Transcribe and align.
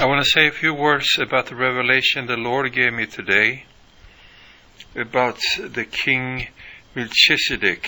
I 0.00 0.06
want 0.06 0.24
to 0.24 0.30
say 0.30 0.46
a 0.46 0.50
few 0.50 0.72
words 0.72 1.18
about 1.18 1.48
the 1.48 1.54
revelation 1.54 2.24
the 2.24 2.38
Lord 2.38 2.72
gave 2.72 2.94
me 2.94 3.04
today 3.04 3.64
about 4.96 5.38
the 5.58 5.84
King 5.84 6.48
Melchizedek. 6.94 7.86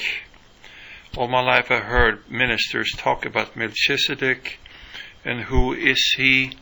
All 1.16 1.26
my 1.26 1.40
life 1.40 1.70
I 1.70 1.78
heard 1.78 2.30
ministers 2.30 2.92
talk 2.98 3.24
about 3.24 3.56
Melchizedek 3.56 4.58
and 5.24 5.40
who 5.40 5.72
is 5.72 6.12
he 6.18 6.58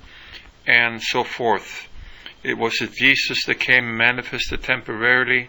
and 0.68 1.02
so 1.02 1.24
forth. 1.24 1.88
It 2.44 2.56
was 2.56 2.78
Jesus 2.78 3.44
that 3.46 3.58
came 3.58 3.96
manifested 3.96 4.62
temporarily 4.62 5.48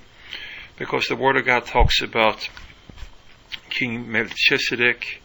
because 0.79 1.05
the 1.09 1.15
Word 1.15 1.37
of 1.37 1.45
God 1.45 1.67
talks 1.67 2.01
about 2.01 2.49
King 3.69 4.11
Melchizedek 4.11 5.21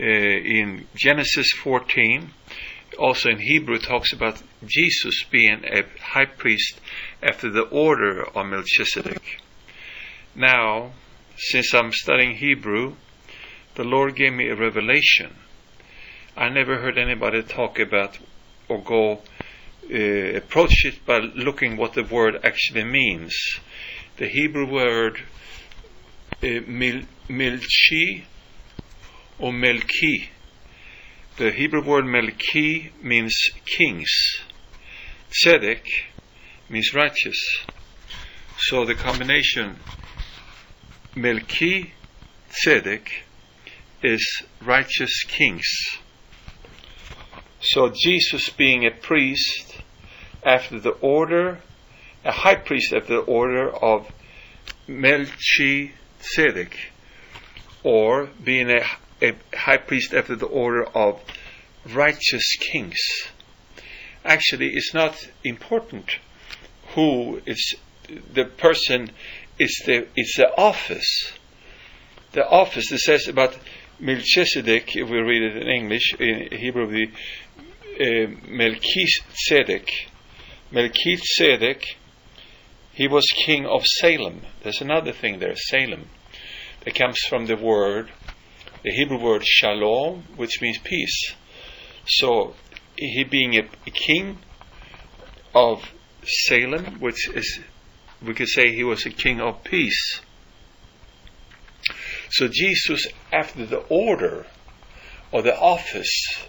uh, 0.00 0.02
in 0.02 0.88
Genesis 0.96 1.52
14 1.52 2.32
also 2.98 3.30
in 3.30 3.38
Hebrew 3.38 3.78
talks 3.78 4.12
about 4.12 4.42
Jesus 4.64 5.24
being 5.30 5.64
a 5.64 5.82
high 6.00 6.26
priest 6.26 6.80
after 7.22 7.50
the 7.50 7.62
order 7.62 8.24
of 8.24 8.46
Melchizedek. 8.46 9.40
Now, 10.34 10.92
since 11.36 11.74
I'm 11.74 11.92
studying 11.92 12.36
Hebrew, 12.36 12.96
the 13.74 13.84
Lord 13.84 14.16
gave 14.16 14.32
me 14.32 14.48
a 14.48 14.56
revelation. 14.56 15.36
I 16.36 16.48
never 16.48 16.78
heard 16.78 16.98
anybody 16.98 17.42
talk 17.42 17.78
about 17.78 18.18
or 18.68 18.82
go 18.82 19.20
uh, 19.92 20.36
approach 20.36 20.84
it 20.84 21.04
by 21.04 21.18
looking 21.18 21.76
what 21.76 21.94
the 21.94 22.04
word 22.04 22.40
actually 22.44 22.84
means. 22.84 23.34
The 24.16 24.28
Hebrew 24.28 24.70
word 24.70 25.18
uh, 26.42 26.60
mil, 26.66 27.02
milchi 27.28 28.24
or 29.38 29.52
melki 29.52 30.28
the 31.38 31.50
Hebrew 31.50 31.82
word 31.82 32.04
Melki 32.04 32.90
means 33.02 33.34
kings. 33.64 34.10
Tzedek 35.30 35.82
means 36.68 36.92
righteous. 36.94 37.42
So 38.58 38.84
the 38.84 38.94
combination 38.94 39.76
Melki 41.16 41.92
Tzedek 42.50 43.08
is 44.02 44.42
righteous 44.60 45.24
kings. 45.24 45.66
So 47.60 47.90
Jesus 47.94 48.50
being 48.50 48.84
a 48.84 48.90
priest 48.90 49.78
after 50.42 50.78
the 50.80 50.90
order, 50.90 51.60
a 52.26 52.32
high 52.32 52.56
priest 52.56 52.92
after 52.92 53.16
the 53.16 53.22
order 53.22 53.70
of 53.70 54.06
Melchi 54.86 55.92
Tzedek, 56.20 56.74
or 57.82 58.28
being 58.44 58.70
a 58.70 58.84
a 59.22 59.34
high 59.56 59.76
priest 59.76 60.12
after 60.12 60.36
the 60.36 60.46
order 60.46 60.84
of 60.84 61.20
righteous 61.92 62.56
kings. 62.56 62.98
Actually, 64.24 64.68
it's 64.68 64.94
not 64.94 65.16
important 65.44 66.18
who 66.94 67.40
is 67.46 67.74
the 68.32 68.44
person. 68.44 69.10
It's 69.58 69.82
the 69.84 70.06
it's 70.16 70.36
the 70.36 70.54
office. 70.56 71.32
The 72.32 72.48
office 72.48 72.88
that 72.90 72.98
says 72.98 73.28
about 73.28 73.56
Melchizedek, 74.00 74.96
if 74.96 75.08
we 75.08 75.18
read 75.18 75.42
it 75.42 75.56
in 75.56 75.68
English, 75.68 76.14
in 76.18 76.48
Hebrew, 76.58 76.86
the 76.86 77.10
uh, 78.00 78.30
Melchizedek. 78.48 79.90
Melchizedek, 80.70 81.84
he 82.92 83.06
was 83.06 83.26
king 83.44 83.66
of 83.66 83.84
Salem. 83.84 84.42
There's 84.62 84.80
another 84.80 85.12
thing 85.12 85.38
there, 85.38 85.56
Salem. 85.56 86.08
That 86.84 86.94
comes 86.94 87.18
from 87.28 87.46
the 87.46 87.56
word 87.56 88.10
the 88.82 88.90
Hebrew 88.90 89.18
word 89.18 89.44
shalom, 89.44 90.24
which 90.36 90.60
means 90.60 90.78
peace. 90.78 91.34
So 92.06 92.54
he 92.96 93.24
being 93.24 93.56
a, 93.56 93.68
a 93.86 93.90
king 93.90 94.38
of 95.54 95.92
Salem, 96.24 97.00
which 97.00 97.28
is 97.28 97.60
we 98.24 98.34
could 98.34 98.48
say 98.48 98.72
he 98.72 98.84
was 98.84 99.04
a 99.06 99.10
king 99.10 99.40
of 99.40 99.64
peace. 99.64 100.20
So 102.30 102.48
Jesus, 102.48 103.06
after 103.32 103.66
the 103.66 103.84
order 103.88 104.46
or 105.30 105.42
the 105.42 105.58
office 105.58 106.44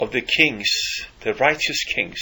of 0.00 0.12
the 0.12 0.20
kings, 0.20 0.68
the 1.20 1.34
righteous 1.34 1.84
kings, 1.94 2.20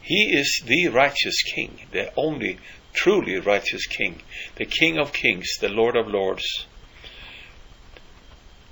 he 0.00 0.34
is 0.34 0.62
the 0.64 0.88
righteous 0.88 1.42
king, 1.54 1.86
the 1.92 2.12
only 2.16 2.58
truly 2.92 3.38
righteous 3.38 3.86
king, 3.86 4.22
the 4.56 4.64
king 4.64 4.98
of 4.98 5.12
kings, 5.12 5.48
the 5.60 5.68
Lord 5.68 5.96
of 5.96 6.08
lords 6.08 6.66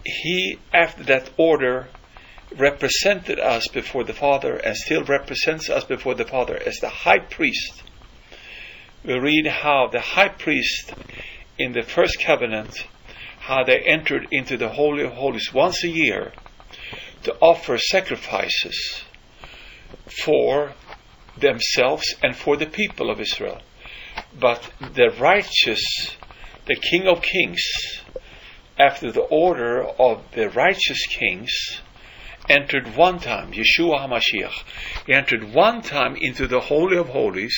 he, 0.06 0.58
after 0.72 1.02
that 1.04 1.30
order, 1.36 1.88
represented 2.56 3.38
us 3.38 3.68
before 3.68 4.04
the 4.04 4.14
Father 4.14 4.56
and 4.56 4.76
still 4.76 5.04
represents 5.04 5.68
us 5.68 5.84
before 5.84 6.14
the 6.14 6.24
Father 6.24 6.58
as 6.64 6.76
the 6.76 6.88
high 6.88 7.18
priest. 7.18 7.82
We 9.04 9.18
read 9.18 9.46
how 9.46 9.88
the 9.88 10.00
high 10.00 10.28
priest 10.28 10.94
in 11.58 11.72
the 11.72 11.82
first 11.82 12.20
covenant, 12.24 12.72
how 13.40 13.64
they 13.64 13.78
entered 13.80 14.28
into 14.30 14.56
the 14.56 14.68
Holy 14.68 15.04
of 15.04 15.12
Holies 15.12 15.52
once 15.52 15.84
a 15.84 15.88
year 15.88 16.32
to 17.24 17.34
offer 17.40 17.78
sacrifices 17.78 19.04
for 20.24 20.72
themselves 21.36 22.14
and 22.22 22.34
for 22.34 22.56
the 22.56 22.66
people 22.66 23.10
of 23.10 23.20
Israel. 23.20 23.60
But 24.38 24.70
the 24.80 25.10
righteous, 25.18 25.82
the 26.66 26.76
King 26.76 27.06
of 27.06 27.22
Kings, 27.22 27.62
after 28.78 29.10
the 29.10 29.22
order 29.22 29.82
of 29.82 30.22
the 30.32 30.48
righteous 30.50 31.06
kings, 31.06 31.80
entered 32.48 32.94
one 32.96 33.18
time, 33.18 33.52
Yeshua 33.52 34.06
HaMashiach, 34.06 34.64
he 35.06 35.12
entered 35.12 35.54
one 35.54 35.82
time 35.82 36.16
into 36.16 36.46
the 36.46 36.60
Holy 36.60 36.96
of 36.96 37.08
Holies, 37.08 37.56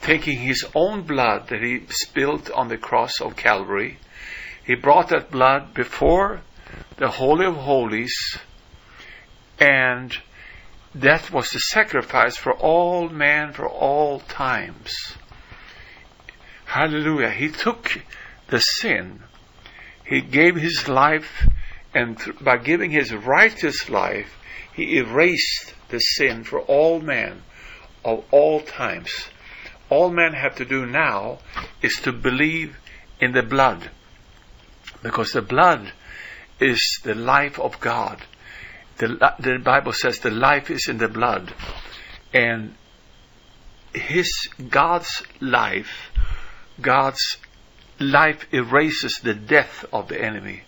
taking 0.00 0.38
his 0.38 0.64
own 0.74 1.02
blood 1.02 1.48
that 1.48 1.62
he 1.62 1.82
spilled 1.88 2.50
on 2.52 2.68
the 2.68 2.78
cross 2.78 3.20
of 3.20 3.36
Calvary. 3.36 3.98
He 4.64 4.74
brought 4.74 5.08
that 5.08 5.30
blood 5.30 5.74
before 5.74 6.42
the 6.96 7.08
Holy 7.08 7.46
of 7.46 7.56
Holies, 7.56 8.38
and 9.58 10.16
that 10.94 11.30
was 11.30 11.50
the 11.50 11.58
sacrifice 11.58 12.36
for 12.36 12.52
all 12.52 13.08
men 13.08 13.52
for 13.52 13.68
all 13.68 14.20
times. 14.20 14.92
Hallelujah. 16.64 17.30
He 17.30 17.48
took 17.48 18.00
the 18.48 18.60
sin 18.60 19.22
he 20.10 20.20
gave 20.20 20.56
his 20.56 20.88
life, 20.88 21.48
and 21.94 22.18
by 22.40 22.56
giving 22.56 22.90
his 22.90 23.14
righteous 23.14 23.88
life, 23.88 24.36
he 24.74 24.98
erased 24.98 25.72
the 25.88 26.00
sin 26.00 26.42
for 26.42 26.60
all 26.62 27.00
men 27.00 27.42
of 28.04 28.24
all 28.32 28.60
times. 28.60 29.28
All 29.88 30.10
men 30.10 30.32
have 30.32 30.56
to 30.56 30.64
do 30.64 30.84
now 30.84 31.38
is 31.80 31.94
to 32.02 32.12
believe 32.12 32.76
in 33.20 33.30
the 33.30 33.44
blood, 33.44 33.88
because 35.00 35.30
the 35.30 35.42
blood 35.42 35.92
is 36.58 37.00
the 37.04 37.14
life 37.14 37.60
of 37.60 37.78
God. 37.78 38.20
The, 38.98 39.34
the 39.38 39.60
Bible 39.62 39.92
says 39.92 40.18
the 40.18 40.32
life 40.32 40.72
is 40.72 40.88
in 40.88 40.98
the 40.98 41.08
blood, 41.08 41.54
and 42.34 42.74
His 43.94 44.48
God's 44.70 45.22
life, 45.40 46.10
God's 46.80 47.36
life 48.00 48.46
erases 48.52 49.20
the 49.22 49.34
death 49.34 49.84
of 49.92 50.08
the 50.08 50.20
enemy. 50.20 50.62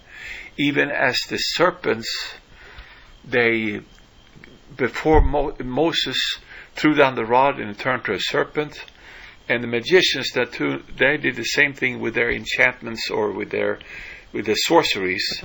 Even 0.59 0.91
as 0.91 1.19
the 1.29 1.39
serpents, 1.39 2.35
they, 3.25 3.81
before 4.77 5.23
Mo- 5.23 5.57
Moses 5.65 6.39
threw 6.75 6.95
down 6.95 7.15
the 7.15 7.25
rod 7.25 7.59
and 7.59 7.77
turned 7.79 8.05
to 8.05 8.13
a 8.13 8.21
serpent, 8.21 8.85
and 9.49 9.63
the 9.63 9.69
magicians 9.69 10.31
that 10.35 10.53
too, 10.53 10.83
they 10.97 11.17
did 11.17 11.37
the 11.37 11.45
same 11.45 11.73
thing 11.73 12.01
with 12.01 12.15
their 12.15 12.31
enchantments 12.31 13.11
or 13.11 13.33
with 13.33 13.51
their 13.51 13.79
with 14.33 14.47
the 14.47 14.55
sorceries. 14.55 15.43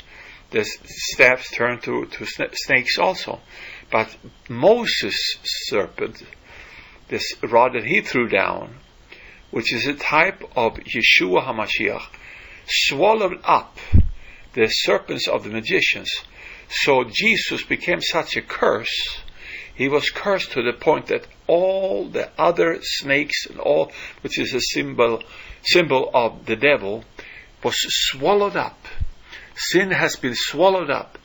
The 0.51 0.63
staffs 0.85 1.51
turned 1.51 1.83
to, 1.83 2.05
to 2.05 2.25
snakes 2.53 2.97
also. 2.97 3.41
But 3.91 4.15
Moses' 4.47 5.37
serpent, 5.43 6.23
this 7.09 7.35
rod 7.43 7.73
that 7.73 7.83
he 7.83 7.99
threw 7.99 8.29
down, 8.29 8.75
which 9.52 9.73
is 9.73 9.88
a 9.88 9.94
type 9.94 10.44
of 10.55 10.73
Yeshua 10.73 11.46
HaMashiach, 11.46 12.03
swallowed 12.67 13.40
up 13.44 13.78
the 14.53 14.67
serpents 14.67 15.28
of 15.28 15.44
the 15.44 15.49
magicians. 15.49 16.09
So 16.70 17.05
Jesus 17.05 17.64
became 17.64 18.02
such 18.02 18.35
a 18.35 18.41
curse. 18.41 19.22
He 19.76 19.88
was 19.88 20.09
cursed 20.09 20.52
to 20.53 20.64
the 20.64 20.73
point 20.73 21.08
that 21.08 21.28
all 21.46 22.09
the 22.09 22.29
other 22.38 22.79
snakes 22.82 23.46
and 23.46 23.59
all, 23.59 23.91
which 24.22 24.40
is 24.40 24.53
a 24.53 24.59
symbol, 24.59 25.23
symbol 25.61 26.09
of 26.14 26.46
the 26.46 26.55
devil, 26.55 27.03
was 27.64 27.76
swallowed 27.78 28.55
up. 28.55 28.78
Sin 29.55 29.91
has 29.91 30.16
been 30.16 30.35
swallowed 30.35 30.90
up. 30.90 31.17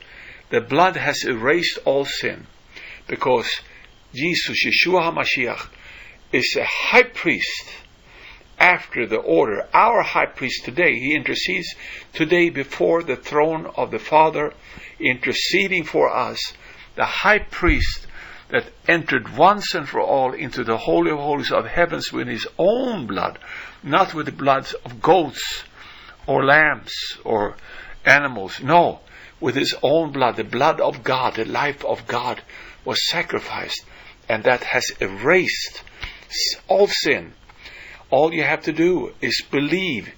The 0.49 0.61
blood 0.61 0.95
has 0.95 1.23
erased 1.23 1.79
all 1.85 2.05
sin 2.05 2.45
because 3.07 3.49
Jesus, 4.13 4.65
Yeshua 4.65 5.11
HaMashiach, 5.11 5.67
is 6.31 6.55
a 6.59 6.65
high 6.65 7.03
priest 7.03 7.82
after 8.59 9.05
the 9.05 9.17
order. 9.17 9.67
Our 9.73 10.01
high 10.01 10.27
priest 10.27 10.65
today, 10.65 10.97
he 10.99 11.15
intercedes 11.15 11.75
today 12.13 12.49
before 12.49 13.03
the 13.03 13.15
throne 13.15 13.65
of 13.75 13.91
the 13.91 13.99
Father, 13.99 14.53
interceding 14.99 15.83
for 15.83 16.13
us. 16.13 16.53
The 16.95 17.05
high 17.05 17.39
priest 17.39 18.07
that 18.49 18.71
entered 18.87 19.35
once 19.35 19.73
and 19.73 19.89
for 19.89 19.99
all 19.99 20.33
into 20.33 20.63
the 20.63 20.77
Holy 20.77 21.11
of 21.11 21.17
Holies 21.17 21.51
of 21.51 21.65
heavens 21.65 22.13
with 22.13 22.27
his 22.27 22.47
own 22.57 23.07
blood, 23.07 23.39
not 23.81 24.13
with 24.13 24.27
the 24.27 24.31
blood 24.31 24.71
of 24.85 25.01
goats 25.01 25.63
or 26.27 26.45
lambs 26.45 26.93
or 27.23 27.55
animals. 28.05 28.61
No, 28.61 28.99
with 29.39 29.55
his 29.55 29.75
own 29.81 30.11
blood, 30.11 30.35
the 30.35 30.43
blood 30.43 30.79
of 30.79 31.03
God, 31.03 31.35
the 31.35 31.45
life 31.45 31.83
of 31.83 32.07
God 32.07 32.41
was 32.85 33.09
sacrificed, 33.09 33.83
and 34.29 34.43
that 34.43 34.63
has 34.63 34.85
erased 34.99 35.83
all 36.67 36.87
sin. 36.87 37.33
All 38.09 38.33
you 38.33 38.43
have 38.43 38.63
to 38.63 38.73
do 38.73 39.13
is 39.21 39.43
believe 39.49 40.09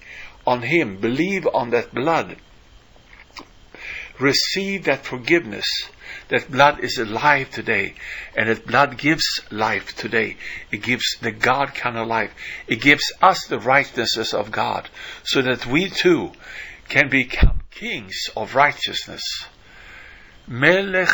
on 0.46 0.62
Him, 0.62 0.98
believe 0.98 1.46
on 1.46 1.70
that 1.70 1.94
blood, 1.94 2.36
receive 4.18 4.84
that 4.84 5.04
forgiveness. 5.04 5.66
That 6.28 6.50
blood 6.50 6.80
is 6.80 6.98
alive 6.98 7.50
today, 7.50 7.94
and 8.36 8.48
that 8.48 8.66
blood 8.66 8.98
gives 8.98 9.40
life 9.50 9.94
today. 9.96 10.36
It 10.72 10.82
gives 10.82 11.16
the 11.20 11.30
God 11.30 11.74
kind 11.74 11.96
of 11.96 12.08
life. 12.08 12.32
It 12.66 12.80
gives 12.80 13.12
us 13.22 13.46
the 13.46 13.60
righteousness 13.60 14.34
of 14.34 14.50
God, 14.50 14.88
so 15.22 15.42
that 15.42 15.66
we 15.66 15.88
too 15.88 16.32
can 16.88 17.08
become 17.08 17.62
kings 17.70 18.28
of 18.36 18.54
righteousness. 18.54 19.22
Melech, 20.48 21.08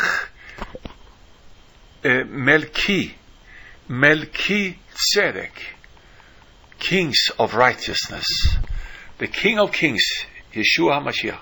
uh, 2.03 2.23
Melki, 2.25 3.13
Melchi 3.89 4.77
Tzedek, 4.93 5.51
kings 6.83 7.29
of 7.39 7.55
righteousness. 7.55 8.25
The 9.17 9.27
King 9.27 9.57
of 9.57 9.71
Kings, 9.71 10.03
Yeshua 10.53 11.01
HaMashiach, 11.01 11.39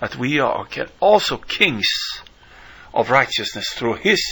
that 0.00 0.16
we 0.16 0.38
are 0.38 0.66
also 1.00 1.38
kings 1.38 1.88
of 2.92 3.10
righteousness 3.10 3.70
through 3.70 3.94
His 3.94 4.22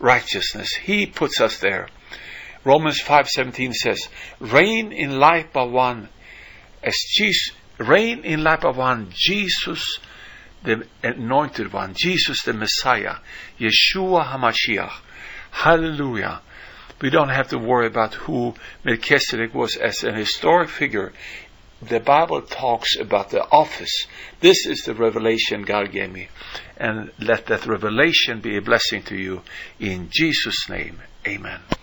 righteousness. 0.00 0.68
He 0.82 1.06
puts 1.06 1.40
us 1.40 1.58
there. 1.58 1.88
Romans 2.64 3.00
5:17 3.00 3.72
says, 3.72 4.08
"Reign 4.40 4.90
in 4.90 5.20
life 5.20 5.52
by 5.52 5.62
one, 5.62 6.08
as 6.82 6.96
Jesus, 7.16 7.52
reign 7.78 8.24
in 8.24 8.42
life 8.42 8.62
by 8.62 8.70
one, 8.70 9.12
Jesus, 9.14 9.98
the 10.64 10.86
anointed 11.02 11.72
one, 11.72 11.94
Jesus 11.94 12.42
the 12.42 12.52
Messiah, 12.52 13.16
Yeshua 13.60 14.26
HaMashiach. 14.32 14.92
Hallelujah." 15.52 16.40
We 17.00 17.10
don't 17.10 17.28
have 17.28 17.48
to 17.48 17.58
worry 17.58 17.86
about 17.86 18.14
who 18.14 18.54
Melchizedek 18.84 19.54
was 19.54 19.76
as 19.76 20.04
an 20.04 20.14
historic 20.14 20.70
figure. 20.70 21.12
The 21.82 22.00
Bible 22.00 22.42
talks 22.42 22.96
about 22.98 23.30
the 23.30 23.44
office. 23.50 24.06
This 24.40 24.66
is 24.66 24.84
the 24.84 24.94
revelation 24.94 25.62
God 25.62 25.92
gave 25.92 26.12
me. 26.12 26.28
And 26.76 27.10
let 27.18 27.46
that 27.46 27.66
revelation 27.66 28.40
be 28.40 28.56
a 28.56 28.62
blessing 28.62 29.02
to 29.04 29.16
you. 29.16 29.42
In 29.78 30.08
Jesus' 30.10 30.68
name, 30.68 31.00
amen. 31.26 31.60